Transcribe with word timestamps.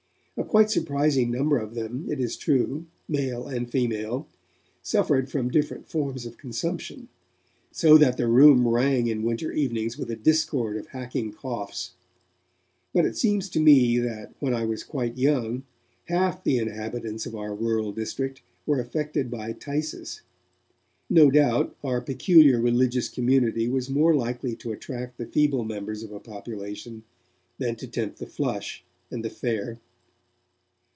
A 0.37 0.43
quite 0.43 0.71
surprising 0.71 1.29
number 1.29 1.59
of 1.59 1.75
them, 1.75 2.07
it 2.09 2.19
is 2.19 2.35
true, 2.35 2.87
male 3.07 3.45
and 3.47 3.69
female, 3.69 4.27
suffered 4.81 5.29
from 5.29 5.51
different 5.51 5.87
forms 5.87 6.25
of 6.25 6.37
consumption, 6.39 7.09
so 7.71 7.95
that 7.99 8.17
the 8.17 8.27
Room 8.27 8.67
rang 8.67 9.05
in 9.05 9.21
winter 9.21 9.51
evenings 9.51 9.99
with 9.99 10.09
a 10.09 10.15
discord 10.15 10.77
of 10.77 10.87
hacking 10.87 11.31
coughs. 11.31 11.91
But 12.91 13.05
it 13.05 13.15
seems 13.17 13.49
to 13.49 13.59
me 13.59 13.99
that, 13.99 14.33
when 14.39 14.55
I 14.55 14.65
was 14.65 14.83
quite 14.83 15.15
young, 15.15 15.61
half 16.05 16.43
the 16.43 16.57
inhabitants 16.57 17.27
of 17.27 17.35
our 17.35 17.53
rural 17.53 17.91
district 17.91 18.41
were 18.65 18.79
affected 18.79 19.29
with 19.29 19.39
phthisis. 19.41 20.21
No 21.07 21.29
doubt, 21.29 21.75
our 21.83 22.01
peculiar 22.01 22.59
religious 22.59 23.09
community 23.09 23.67
was 23.67 23.91
more 23.91 24.15
likely 24.15 24.55
to 24.55 24.71
attract 24.71 25.19
the 25.19 25.27
feeble 25.27 25.65
members 25.65 26.01
of 26.01 26.11
a 26.11 26.19
population, 26.19 27.03
than 27.59 27.75
to 27.75 27.85
tempt 27.85 28.17
the 28.17 28.25
flush 28.25 28.83
and 29.11 29.23
the 29.23 29.29
fair. 29.29 29.79